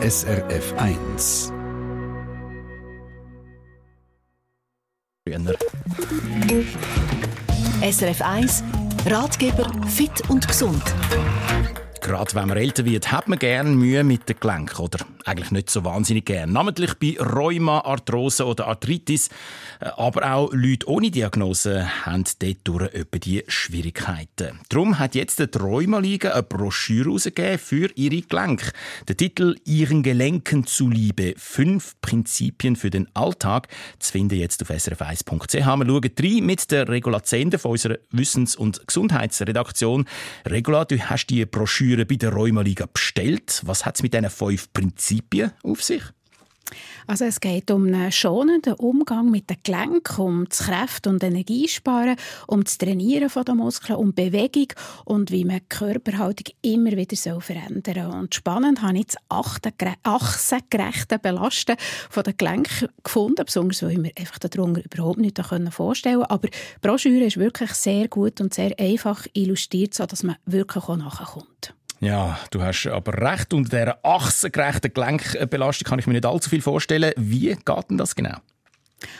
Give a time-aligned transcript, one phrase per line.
[0.00, 1.52] SRF 1.
[7.82, 8.64] SRF 1
[9.06, 10.82] Ratgeber fit und gesund.
[12.00, 15.70] Gerade wenn man älter wird, hat man gerne Mühe mit den Gelenken oder eigentlich nicht
[15.70, 16.52] so wahnsinnig gern.
[16.52, 19.28] Namentlich bei Rheuma, Arthrose oder Arthritis.
[19.80, 24.60] Äh, aber auch Leute ohne Diagnose haben dort etwa die Schwierigkeiten.
[24.68, 28.72] Darum hat jetzt die Rheuma-Liga eine Broschüre herausgegeben für ihre Gelenke.
[29.06, 31.34] Der Titel «Ihren Gelenken zuliebe.
[31.36, 33.68] Fünf Prinzipien für den Alltag»
[33.98, 35.54] zu finden jetzt auf srf1.ch.
[35.54, 40.06] Wir schauen rein mit der Regula Zender von unserer Wissens- und Gesundheitsredaktion.
[40.46, 43.62] Regula, du hast die Broschüre bei der Rheuma-Liga bestellt.
[43.64, 46.02] Was hat es mit diesen fünf Prinzipien Prinzipien auf sich?
[47.06, 52.16] Also es geht um einen schonenden Umgang mit den Gelenken, um das Kräfte- und Energiesparen,
[52.46, 54.74] um das Trainieren der Muskeln, um Bewegung
[55.06, 58.20] und wie man die Körperhaltung immer wieder verändern soll.
[58.20, 59.16] Und spannend habe ich das
[60.04, 61.76] achsengerechte Belasten
[62.10, 62.36] von den
[63.02, 66.30] gefunden, besonders weil ich mir einfach darunter überhaupt nicht vorstellen konnte.
[66.30, 70.96] Aber die Broschüre ist wirklich sehr gut und sehr einfach illustriert, sodass man wirklich auch
[70.98, 71.77] nachkommt.
[72.00, 73.52] Ja, du hast aber recht.
[73.52, 77.12] Unter dieser achsengerechten Gelenkbelastung kann ich mir nicht allzu viel vorstellen.
[77.16, 78.36] Wie geht denn das genau?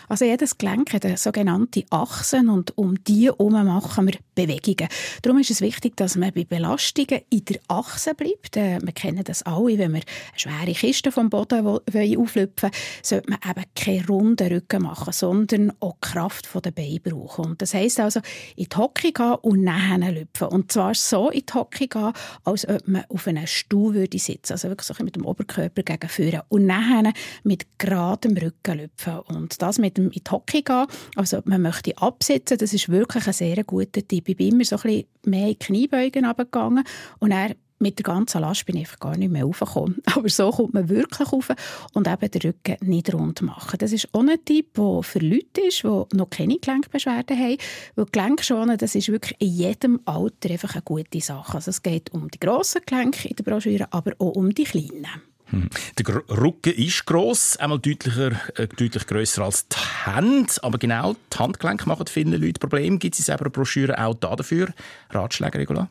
[0.08, 4.88] Also jedes Gelenk hat sogenannte Achsen und um die herum machen wir Bewegungen.
[5.22, 8.56] Darum ist es wichtig, dass man bei Belastungen in der Achse bleibt.
[8.56, 12.70] Äh, wir kennen das alle, wenn wir eine schwere Kiste vom Boden auflüpfen
[13.02, 17.46] sollte man eben keinen runden Rücken machen, sondern auch die Kraft der Beine brauchen.
[17.46, 18.20] Und das heisst also,
[18.56, 20.48] in die Hocke gehen und nachher lüpfen.
[20.48, 22.12] Und zwar so in die Hocke gehen,
[22.44, 26.08] als ob man auf einem Stuhl würde sitzen Also wirklich so mit dem Oberkörper gegen
[26.08, 26.44] vorne.
[26.48, 27.12] Und nachher
[27.42, 29.18] mit geradem Rücken lüpfen.
[29.20, 30.86] Und das mit dem in die Hocke gehen.
[31.16, 34.28] Also man möchte absitzen, das ist wirklich ein sehr guter Tipp.
[34.28, 36.84] Ich bin immer so ein bisschen mehr in die Kniebeugen runtergegangen
[37.18, 40.02] und er mit der ganzen Last bin ich einfach gar nicht mehr raufgekommen.
[40.14, 41.48] Aber so kommt man wirklich rauf
[41.94, 43.78] und eben den Rücken nicht rund machen.
[43.78, 47.56] Das ist auch ein Tipp, der für Leute ist, die noch keine Gelenkbeschwerden haben.
[47.94, 51.54] Weil Gelenkschonen, das ist wirklich in jedem Alter einfach eine gute Sache.
[51.54, 55.06] Also es geht um die grossen Gelenke in der Broschüre, aber auch um die kleinen.
[55.50, 60.52] Der Rücken ist gross, einmal deutlicher, äh, deutlich grösser als die Hände.
[60.62, 62.98] Aber genau die Handgelenke machen vielen Leuten Probleme.
[62.98, 64.68] Gibt es selber eine Broschüre auch dafür?
[65.10, 65.88] Ratschläge, Regula?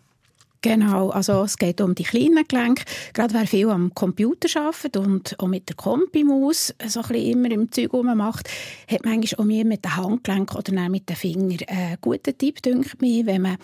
[0.62, 2.84] Genau, also es geht um die kleinen Gelenke.
[3.13, 7.51] Gerade wer viel am Computer arbeitet und auch mit der Kompimaus so ein bisschen immer
[7.51, 8.50] im Zeug macht,
[8.89, 12.89] hat manchmal auch mehr mit den Handgelenken oder mit den Fingern einen guten Tipp, denke
[13.00, 13.57] ich, wenn man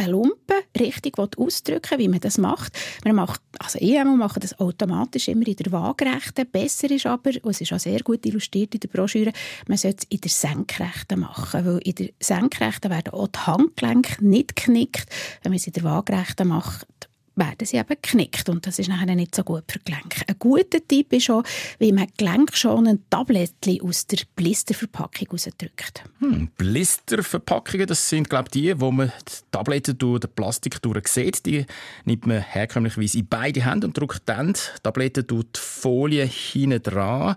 [0.00, 2.72] eine Lumpe richtig ausdrücken wie man das macht.
[3.04, 6.46] Man macht also ich mache das automatisch immer in der Waagerechten.
[6.50, 9.32] Besser ist aber, und es ist auch sehr gut illustriert in der Broschüre,
[9.68, 14.24] man sollte es in der Senkrechten machen, weil in der Senkrechten werden auch die Handgelenke
[14.24, 15.06] nicht geknickt.
[15.42, 19.14] Wenn man es in der Waagerechten macht, werden sie eben geknickt und das ist nachher
[19.14, 20.22] nicht so gut für die Gelenke.
[20.26, 21.42] Ein guter Tipp ist auch,
[21.78, 26.04] wie man gelenkschonend Tablettchen aus der Blisterverpackung rausdrückt.
[26.18, 31.46] Hm, Blisterverpackungen, das sind glaube die, wo man die Tabletten durch den Plastik durch sieht.
[31.46, 31.66] Die
[32.04, 36.82] nimmt man herkömmlicherweise in beide Hände und drückt dann die Tabletten durch die Folie hinten
[36.82, 37.36] dran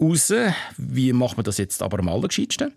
[0.00, 0.32] raus.
[0.76, 2.72] Wie macht man das jetzt aber am allergescheitsten?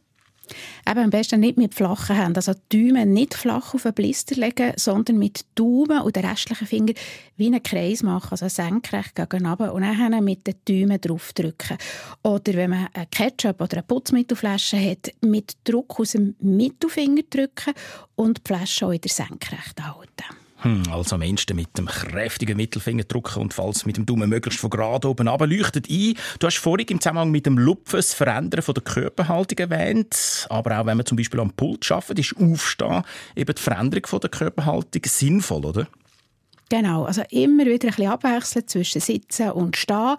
[0.87, 2.37] Eben am besten nicht mit flachen Händen.
[2.37, 6.67] Also die Daumen nicht flach auf einen Blister legen, sondern mit Daumen und den restlichen
[6.67, 6.93] Finger
[7.37, 11.77] wie einen Kreis machen, also senkrecht gegen runter und dann mit den Daumen drauf drücken.
[12.23, 17.73] Oder wenn man einen Ketchup oder eine Putzmittelflasche hat, mit Druck aus dem Mittelfinger drücken
[18.15, 20.38] und die Flasche auch in der Senkrecht halten.
[20.61, 24.59] Hm, also am ehesten mit dem kräftigen Mittelfinger drücken und falls mit dem Daumen möglichst
[24.59, 26.15] von gerade oben runter leuchtet ein.
[26.39, 30.47] Du hast vorhin im Zusammenhang mit dem Lupfen das Verändern von der Körperhaltung erwähnt.
[30.49, 33.03] Aber auch wenn man zum Beispiel am Pult arbeitet, ist Aufstehen
[33.35, 35.87] eben die Veränderung von der Körperhaltung sinnvoll, oder?
[36.69, 40.18] Genau, also immer wieder ein bisschen abwechseln zwischen Sitzen und Stehen.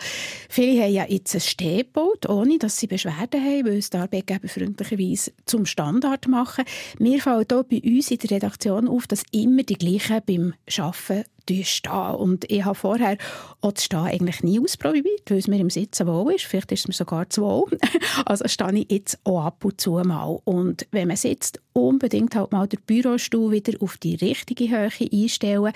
[0.48, 4.48] Viele haben ja jetzt ein Stehboot, ohne dass sie Beschwerden haben, weil es die Arbeitgeber
[4.48, 6.64] freundlicherweise zum Standard machen.
[6.98, 11.24] Mir fällt auch bei uns in der Redaktion auf, dass immer die gleichen beim Arbeiten
[11.48, 12.14] stehen.
[12.14, 13.16] Und ich habe vorher
[13.60, 16.44] auch das Stehen eigentlich nie ausprobiert, weil es mir im Sitzen wohl ist.
[16.44, 17.78] Vielleicht ist es mir sogar zu wohl.
[18.26, 20.40] Also stehe ich jetzt auch ab und zu mal.
[20.44, 25.72] Und wenn man sitzt, unbedingt halt mal den Bürostuhl wieder auf die richtige Höhe einstellen.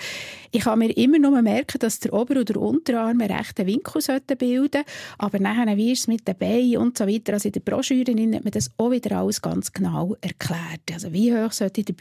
[0.51, 4.01] Ich kann mir immer nur merken, dass der Ober- oder Unterarm einen rechten Winkel
[4.37, 4.83] bilden sollte.
[5.17, 7.33] Aber nachher, wie ist es mit den Beinen und so weiter.
[7.33, 10.91] Also in der Broschüre hat man das auch wieder alles ganz genau erklärt.
[10.91, 11.93] Also wie hoch sollte der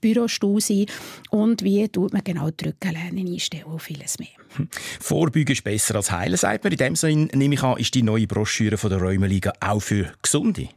[0.00, 0.86] Bürostuhl sein
[1.30, 4.28] und wie tut man genau die Rückenlehne können einstellen und vieles mehr.
[5.00, 6.72] Vorbeugen ist besser als heilen, sagt man.
[6.72, 10.12] In dem Sinne nehme ich an, ist die neue Broschüre von der Rheumaliga auch für
[10.22, 10.68] Gesunde?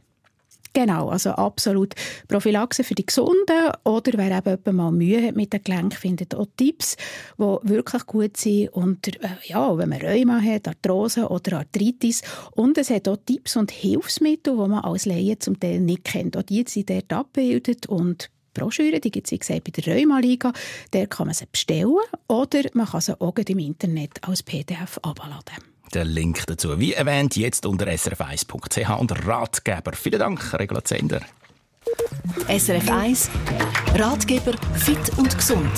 [0.74, 1.94] Genau, also absolut
[2.28, 6.46] Prophylaxe für die Gesunden oder wer eben mal Mühe hat mit dem Gelenk, findet auch
[6.56, 6.96] Tipps,
[7.36, 12.22] die wirklich gut sind und äh, ja, wenn man Rheuma hat, Arthrose oder Arthritis
[12.52, 16.38] und es hat auch Tipps und Hilfsmittel, die man als Laie zum Teil nicht kennt.
[16.38, 20.52] Auch die sind dort abgebildet und Broschüre, die gibt es wie gesagt bei der Rheuma-Liga.
[20.92, 21.96] Der kann man sie bestellen
[22.28, 25.72] oder man kann sie auch im Internet als PDF abladen.
[25.94, 29.92] Der Link dazu, wie erwähnt, jetzt unter srf1.ch und Ratgeber.
[29.92, 31.20] Vielen Dank, Regula Zender.
[32.48, 33.30] SRF 1
[33.94, 35.70] Ratgeber fit und gesund.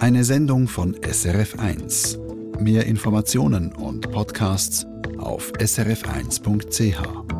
[0.00, 2.18] Eine Sendung von SRF 1.
[2.60, 4.86] Mehr Informationen und Podcasts
[5.18, 7.37] auf srf1.ch.